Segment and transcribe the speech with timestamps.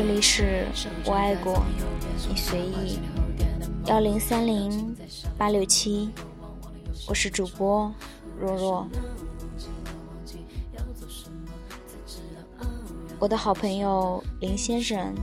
[0.00, 0.64] 这里是
[1.04, 1.62] 我爱过
[2.26, 2.98] 你随意
[3.84, 4.96] 幺零三零
[5.36, 6.08] 八六七，
[7.06, 7.92] 我是主播
[8.40, 8.88] 若若。
[13.18, 15.14] 我的好朋友林先生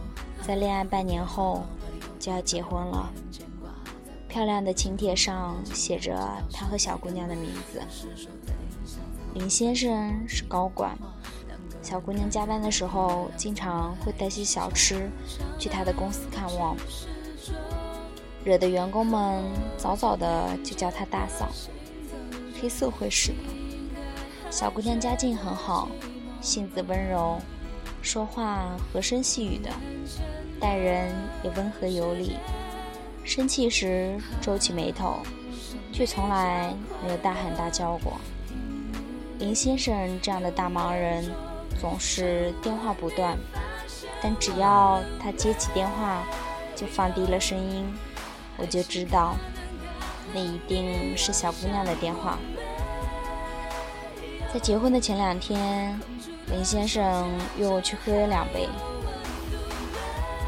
[0.45, 1.64] 在恋爱半年后
[2.20, 3.12] 就要结婚了，
[4.30, 6.16] 漂亮的请帖上写着
[6.53, 7.81] 他和小姑娘的名字。
[9.34, 10.95] 林先生是高管。
[11.90, 15.09] 小姑娘加班的时候，经常会带些小吃
[15.58, 16.76] 去她的公司看望，
[18.44, 19.41] 惹得员工们
[19.78, 21.48] 早早的就叫她大嫂，
[22.59, 24.52] 黑社会似的。
[24.52, 25.88] 小姑娘家境很好，
[26.42, 27.39] 性子温柔，
[28.02, 29.72] 说话和声细语的，
[30.59, 31.09] 待人
[31.42, 32.36] 也温和有礼。
[33.23, 35.20] 生气时皱起眉头，
[35.94, 38.20] 却从来没有大喊大叫过。
[39.39, 41.23] 林先生这样的大忙人。
[41.80, 43.38] 总是电话不断，
[44.22, 46.23] 但只要他接起电话，
[46.75, 47.86] 就放低了声音，
[48.58, 49.36] 我就知道
[50.33, 52.39] 那一定是小姑娘的电话。
[54.52, 56.00] 在结婚的前两天，
[56.48, 58.67] 林先生约我去喝了两杯，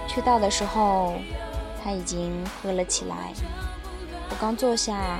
[0.07, 1.13] 去到的时候
[1.83, 3.33] 他已经喝了起来。
[4.31, 5.19] 我刚坐下，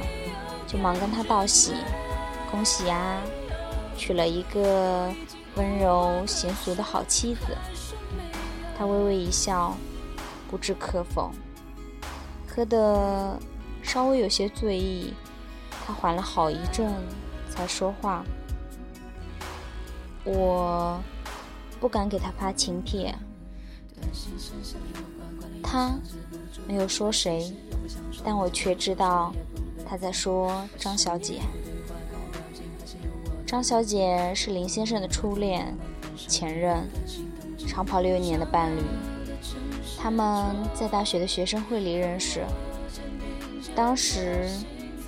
[0.66, 1.76] 就忙跟他道喜，
[2.50, 3.22] 恭喜呀，
[3.96, 5.14] 娶了一个。
[5.60, 7.48] 温柔娴熟的好妻子，
[8.78, 9.76] 他微微一笑，
[10.50, 11.34] 不置可否。
[12.48, 13.38] 喝得
[13.84, 15.14] 稍微有些醉意，
[15.86, 16.90] 他缓了好一阵
[17.50, 18.24] 才说话。
[20.24, 20.98] 我
[21.78, 23.14] 不敢给他发请帖，
[25.62, 25.92] 他
[26.66, 27.54] 没有说谁，
[28.24, 29.34] 但我却知道
[29.86, 31.42] 他在说张小姐。
[33.50, 35.76] 张小姐是林先生的初恋、
[36.28, 36.88] 前任，
[37.66, 38.80] 长跑六年的伴侣。
[39.98, 42.46] 他们在大学的学生会里认识。
[43.74, 44.48] 当时，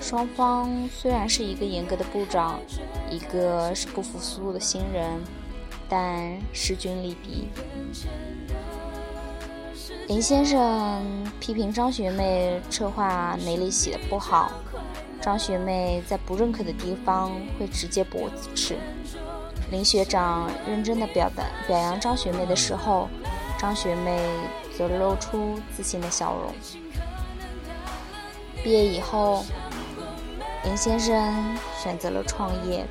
[0.01, 2.59] 双方虽然是一个严格的部长，
[3.11, 5.21] 一个是不服输的新人，
[5.87, 7.47] 但势均力敌。
[10.07, 11.03] 林先生
[11.39, 14.51] 批评张学妹策划哪里写的不好。
[15.21, 18.75] 张学妹在不认可的地方会直接驳斥。
[19.69, 23.07] 林学长认真的表达表扬张学妹的时候，
[23.57, 24.19] 张学妹
[24.75, 26.51] 则露出自信的笑容。
[28.63, 29.45] 毕业以后，
[30.65, 32.85] 林先生选择了创业，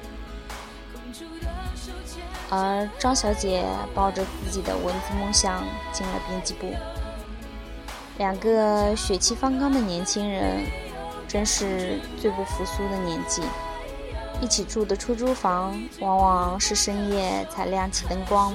[2.48, 6.72] 而张小姐抱着自己的文字梦想进了编辑部。
[8.18, 10.64] 两个血气方刚的年轻人。
[11.32, 13.40] 真是最不服输的年纪，
[14.40, 18.52] 一起住的出租房往往是深夜才亮起灯光，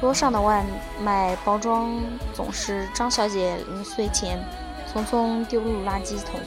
[0.00, 0.66] 桌上的外
[1.00, 1.94] 卖包装
[2.34, 4.44] 总是张小姐临睡前
[4.92, 6.40] 匆匆丢入垃圾桶，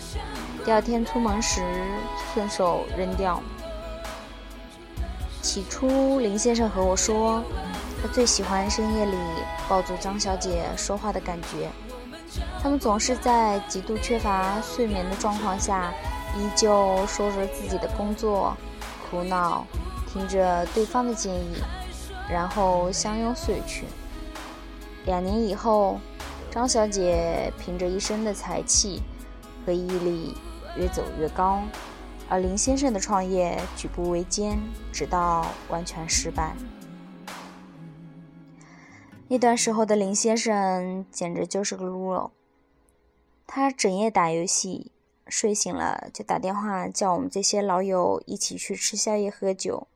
[0.66, 1.62] 第二天出门时
[2.34, 3.42] 顺手扔掉。
[5.42, 7.42] 起初，林先生和我说，
[8.02, 9.16] 他最喜欢深夜里
[9.70, 11.70] 抱住张小姐说话的感觉。
[12.62, 15.94] 他们总是在极度缺乏睡眠的状况下，
[16.38, 18.56] 依旧说着自己的工作、
[19.10, 19.66] 苦恼，
[20.08, 21.62] 听着对方的建议，
[22.30, 23.86] 然后相拥睡去。
[25.06, 26.00] 两年以后，
[26.52, 29.02] 张小姐凭着一身的才气
[29.66, 30.38] 和毅力
[30.78, 31.62] 越走越高，
[32.30, 34.60] 而林先生的创业举步维艰，
[34.94, 36.56] 直到完全失败。
[39.32, 42.32] 那段时候的林先生简直就是个撸了。
[43.48, 44.92] 他整夜打游戏，
[45.26, 49.88] 睡醒了就打电话叫我们这些老友一起去吃宵夜喝酒。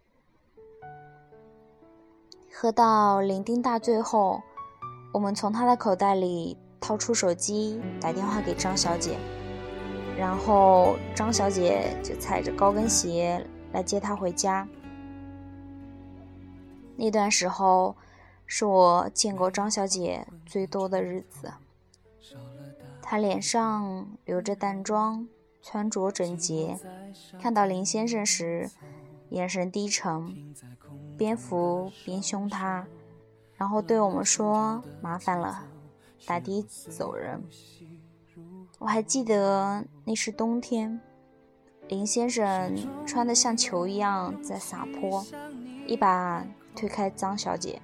[2.49, 4.41] 喝到酩酊大醉后，
[5.11, 9.17] 我们从他的口袋里掏出手机打电话给张小姐，
[10.17, 14.65] 然后张小姐就踩着高跟鞋来接他回家。
[16.95, 17.93] 那段时候。
[18.45, 21.53] 是我见过张小姐最多的日子。
[23.01, 25.27] 她脸上留着淡妆，
[25.61, 26.79] 穿着整洁。
[27.39, 28.69] 看到林先生时，
[29.29, 30.53] 眼神低沉，
[31.17, 32.87] 边扶边凶他，
[33.55, 35.65] 然后对我们说：“麻烦了。”
[36.25, 37.43] 打的走人。
[38.79, 40.99] 我还记得那是冬天，
[41.87, 42.75] 林先生
[43.05, 45.23] 穿得像球一样在撒泼，
[45.85, 46.45] 一把
[46.75, 47.79] 推开张小姐。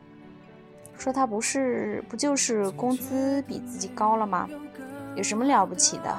[1.01, 4.47] 说他不是，不就是工资比自己高了吗？
[5.15, 6.15] 有什么了不起的？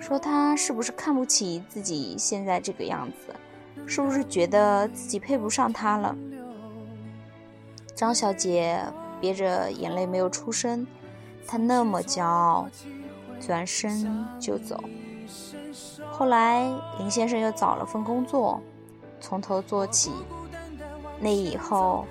[0.00, 3.34] 说他是不是看不起自己现在这个样子？
[3.84, 6.16] 是不是觉得自己配不上他了？
[7.96, 8.80] 张小姐
[9.20, 10.86] 憋着眼泪没有出声，
[11.44, 12.68] 她那么骄傲，
[13.40, 14.80] 转身就走。
[16.12, 18.62] 后来林先生又找了份工作，
[19.20, 20.12] 从头做起。
[21.18, 22.06] 那以后，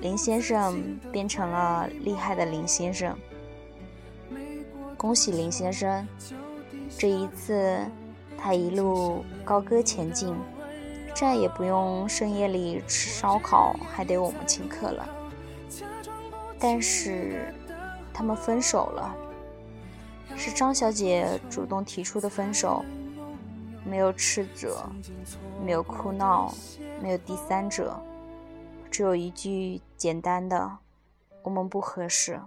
[0.00, 3.16] 林先生变成了厉害的林先生。
[4.96, 6.06] 恭喜林先生，
[6.98, 7.78] 这一次
[8.36, 10.34] 他一路高歌前进。
[11.14, 15.08] 再也不用深夜里吃烧烤，还得我们请客了。
[16.58, 17.54] 但是，
[18.12, 19.14] 他们分手了，
[20.34, 22.84] 是张小姐主动提出的分手，
[23.84, 24.84] 没有斥责，
[25.64, 26.52] 没有哭闹，
[27.00, 27.96] 没有第三者，
[28.94, 30.78] 只有一句简单的
[31.42, 32.40] “我们不合适”。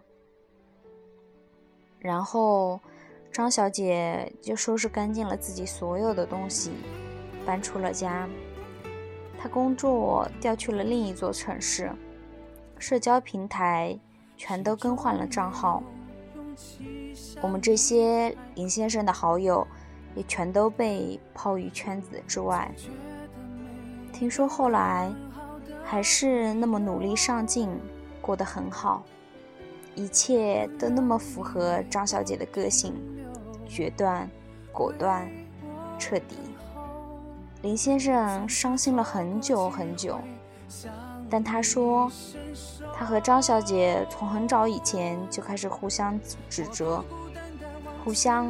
[2.00, 2.80] 然后，
[3.34, 6.72] 张小姐就收拾干净了自己所有的东西，
[7.46, 8.30] 搬出了家。
[9.38, 11.92] 她工作调去了另一座城市，
[12.80, 14.00] 社交平台
[14.38, 15.84] 全都更换了账号。
[17.42, 19.68] 我们这些林先生的好友
[20.16, 22.74] 也全都被抛于圈子之外。
[24.14, 25.14] 听说后来
[25.90, 27.70] 还是那么努力上进，
[28.22, 29.04] 过得很好，
[29.96, 32.94] 一切都那么符合张小姐的个性，
[33.66, 34.30] 决断、
[34.74, 35.26] 果断、
[35.98, 36.36] 彻底。
[37.62, 40.20] 林先生伤心了很久很久，
[41.30, 42.12] 但他说，
[42.94, 46.20] 他和张小姐从很早以前就开始互相
[46.50, 47.02] 指责，
[48.04, 48.46] 互相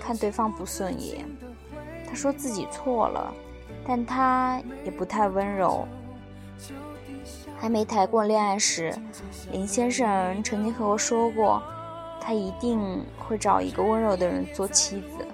[0.00, 1.28] 看对方不顺眼。
[2.08, 3.30] 他说自己错了，
[3.86, 5.86] 但他也不太温柔。
[7.58, 8.94] 还没谈过恋爱时，
[9.50, 11.62] 林先生曾经和我说过，
[12.20, 15.26] 他一定会找一个温柔的人做妻子。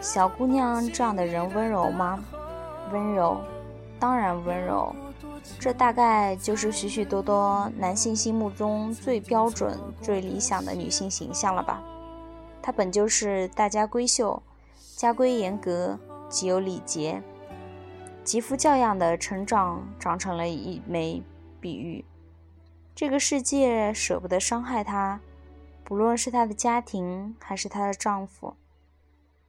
[0.00, 2.22] 小姑娘这样的人温柔吗？
[2.92, 3.40] 温柔，
[3.98, 4.94] 当然温柔。
[5.58, 11.82] 这大概就是许许多多男性心目中最标准、最理想的女性形象了吧？
[12.62, 14.40] 她本就是大家闺秀，
[14.96, 15.98] 家规严格，
[16.28, 17.20] 极有礼节，
[18.24, 21.22] 极富教养的成长，长成了一枚
[21.60, 22.04] 碧玉。
[22.94, 25.20] 这个世界舍不得伤害她，
[25.82, 28.54] 不论是她的家庭还是她的丈夫。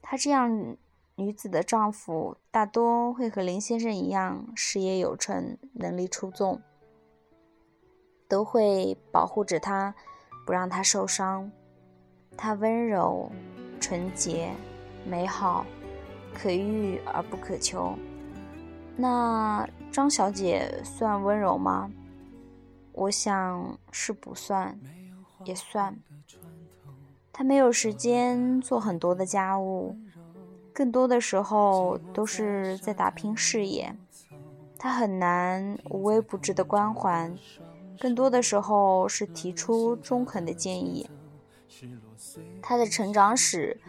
[0.01, 0.75] 她这样
[1.15, 6.59] 女子的丈夫大多会和林先生一样，事业有成，能力出众，
[8.27, 9.93] 都会保护着她，
[10.47, 11.51] 不让她受伤。
[12.35, 13.31] 她温柔、
[13.79, 14.51] 纯洁、
[15.05, 15.63] 美好，
[16.33, 17.95] 可遇而不可求。
[18.95, 21.91] 那张小姐算温柔吗？
[22.91, 24.79] 我想是不算，
[25.45, 25.97] 也算。
[27.31, 29.97] 她没有时间做很多的家务，
[30.71, 33.95] 更多的时候都是在打拼事业。
[34.77, 37.31] 她很难无微不至的关怀，
[37.99, 41.09] 更多的时候是提出中肯的建议。
[42.61, 43.79] 她的成长史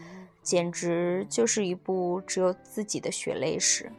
[0.45, 3.91] 简直就是一部只有自己的血泪史。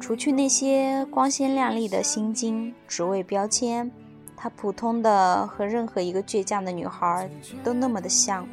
[0.00, 3.88] 除去那些光鲜亮丽的心经、职位标签。
[4.34, 7.30] 她普通的和任何一个倔强的女孩
[7.62, 8.44] 都那么的像，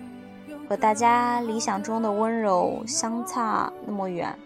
[0.67, 4.37] 和大家理想中的温柔相差那么远。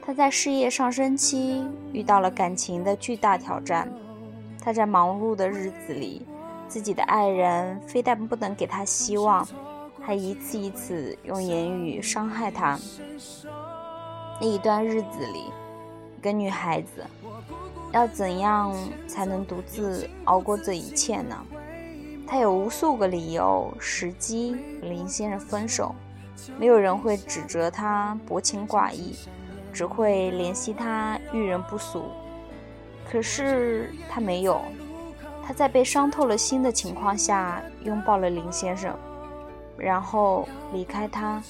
[0.00, 3.92] 她在事业上升期遇到了感情的巨大挑战。
[4.62, 6.26] 她在忙碌的日子里，
[6.68, 9.46] 自己的爱人非但不能给她希望，
[10.00, 12.78] 还一次一次用言语伤害她。
[14.40, 15.44] 那一段日子里，
[16.18, 17.04] 一个女孩子。
[17.92, 18.72] 要怎样
[19.08, 21.36] 才能独自熬过这一切呢？
[22.24, 25.92] 她有无数个理由、时机和林先生分手，
[26.56, 29.16] 没有人会指责她薄情寡义，
[29.72, 32.04] 只会怜惜她遇人不淑。
[33.10, 34.60] 可是他没有，
[35.44, 38.96] 他在被伤透了心的情况下拥抱了林先生，
[39.80, 41.42] 然后离开他，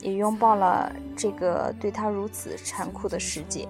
[0.00, 3.68] 也拥抱了这个对他如此残酷的世界。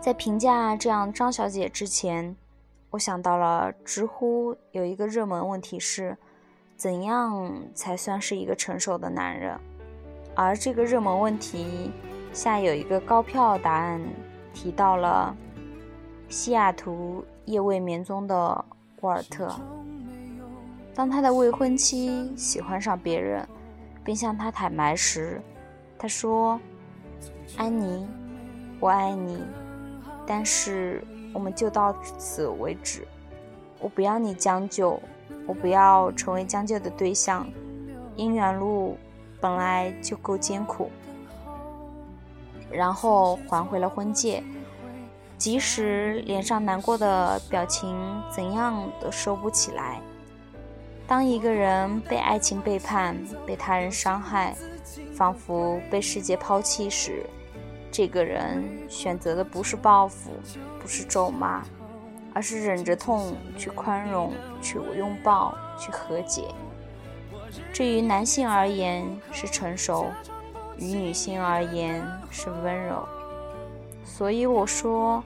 [0.00, 2.36] 在评价这样张小姐之前，
[2.90, 6.16] 我想到了知乎有一个热门问题是：
[6.76, 9.58] 怎样才算是一个成熟的男人？
[10.34, 11.90] 而这个热门问题
[12.32, 14.00] 下有一个高票答案，
[14.52, 15.34] 提到了
[16.28, 18.64] 西雅图夜未眠中的
[19.00, 19.50] 沃尔特。
[20.96, 23.46] 当他的未婚妻喜欢上别人，
[24.02, 25.42] 并向他坦白时，
[25.98, 26.58] 他说
[27.58, 28.08] ：“安妮，
[28.80, 29.44] 我爱你。”
[30.26, 33.06] 但是我们就到此为止。
[33.78, 34.98] 我不要你将就，
[35.46, 37.46] 我不要成为将就的对象。
[38.16, 38.96] 姻缘路
[39.38, 40.90] 本来就够艰苦。
[42.70, 44.42] 然后还回了婚戒，
[45.36, 47.94] 即使脸上难过的表情
[48.34, 50.00] 怎样都收不起来。
[51.06, 54.56] 当一个人被爱情背叛、被他人伤害，
[55.14, 57.24] 仿佛被世界抛弃时，
[57.92, 60.32] 这个人选择的不是报复，
[60.82, 61.62] 不是咒骂，
[62.34, 66.48] 而是忍着痛去宽容、去拥抱、去和解。
[67.72, 70.06] 这于男性而言是成熟，
[70.76, 73.06] 于女性而言是温柔。
[74.04, 75.22] 所以我说，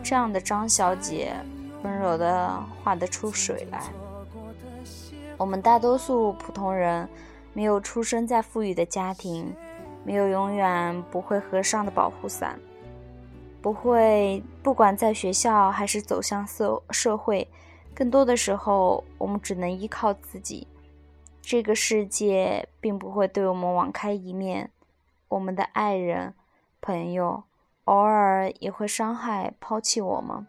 [0.00, 1.34] 这样的张小姐，
[1.82, 3.82] 温柔的画得出水来。
[5.36, 7.08] 我们大多数普通人，
[7.52, 9.54] 没有出生在富裕的家庭。
[10.06, 12.60] 没有永远不会合上的保护伞，
[13.62, 17.48] 不会不管在学校还是走向社社会，
[17.94, 20.68] 更多的时候我们只能依靠自己。
[21.40, 24.70] 这个世界并不会对我们网开一面，
[25.28, 26.34] 我们的爱人、
[26.82, 27.44] 朋友
[27.84, 30.46] 偶尔也会伤害、抛弃我们，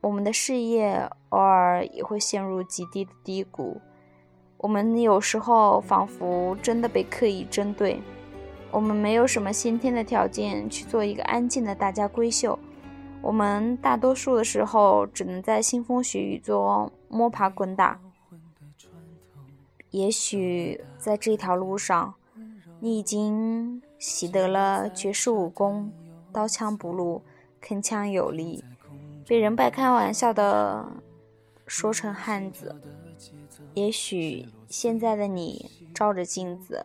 [0.00, 3.82] 我们的事业偶尔也会陷入极低的低谷，
[4.62, 8.00] 我们有时候仿佛真的被刻意针对。
[8.70, 12.58] 我们没有什么先天的条件去做一个安静的大家闺秀，
[13.20, 18.00] 我们大多数的时候只能在腥风血雨中摸爬滚打。
[19.90, 22.14] 也许在这条路上，
[22.80, 25.92] 你已经习得了绝世武功，
[26.32, 27.20] 刀枪不入，
[27.60, 28.64] 铿锵有力，
[29.26, 30.86] 被人半开玩笑的
[31.66, 32.74] 说成汉子。
[33.74, 36.84] 也许现在的你照着镜子。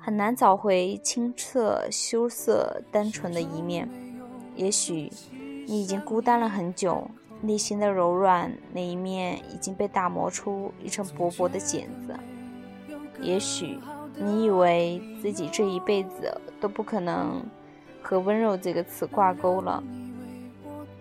[0.00, 3.86] 很难找回清澈、羞涩、单纯的一面。
[4.56, 5.12] 也许
[5.66, 7.06] 你已经孤单了很久，
[7.42, 12.16] 内心的柔软那一面已经被打磨出一层薄薄的茧子。
[13.20, 13.78] 也许
[14.16, 17.44] 你以为自己这一辈子都不可能
[18.00, 19.82] 和温柔这个词挂钩了。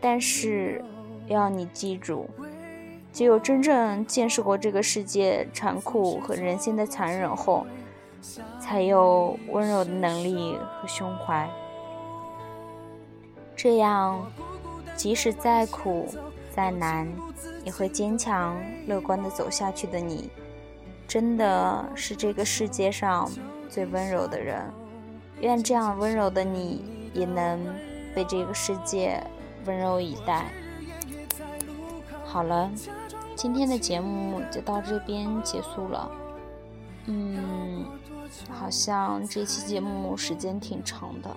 [0.02, 0.84] 但是，
[1.28, 2.28] 要你记住，
[3.18, 7.66] 只有真正见识过这个世界残酷和人心的残忍后。
[8.60, 11.50] 才有温柔的能力和胸怀，
[13.56, 14.30] 这样，
[14.96, 16.08] 即使再苦
[16.54, 17.08] 再难，
[17.64, 18.56] 也会坚强
[18.86, 20.30] 乐观的走下去的你，
[21.08, 23.32] 真的是这个世界上
[23.70, 24.62] 最温柔的人。
[25.40, 26.84] 愿这样温柔的你，
[27.14, 27.60] 也能
[28.14, 29.24] 被这个世界
[29.66, 30.52] 温柔以待。
[32.26, 32.70] 好了，
[33.38, 36.12] 今天的节目就到这边结束了。
[37.06, 37.86] 嗯。
[38.50, 41.34] 好像这期节目时间挺长的，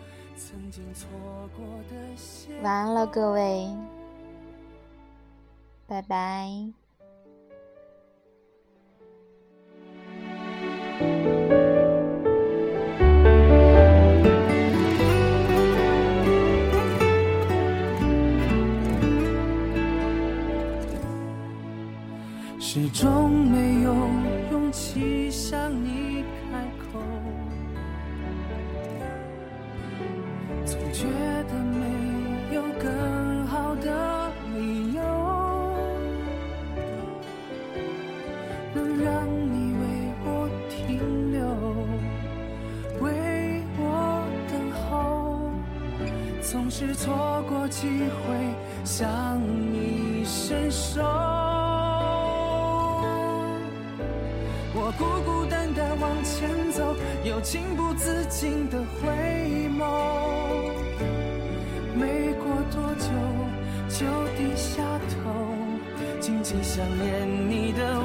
[2.63, 3.73] 晚安了各位，
[5.87, 6.51] 拜拜。
[25.71, 26.25] 向你。
[30.93, 35.01] 觉得没有更好的理由，
[38.75, 39.83] 能让你为
[40.25, 41.41] 我停留，
[43.01, 43.81] 为我
[44.51, 45.53] 等候，
[46.43, 49.41] 总是错过机会向
[49.73, 51.60] 你伸手。
[54.73, 59.83] 我孤孤单单往前走，又情不自禁的回眸。
[61.99, 63.11] 没过多久，
[63.89, 65.35] 就低下头，
[66.21, 67.99] 静静想念你的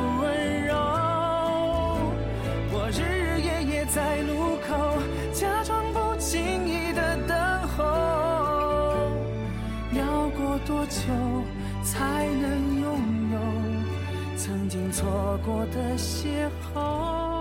[14.46, 17.35] 曾经错过的邂逅？